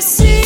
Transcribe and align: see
see 0.00 0.37